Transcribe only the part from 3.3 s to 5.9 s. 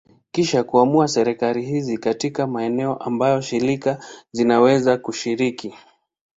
shirika zinaweza kushiriki.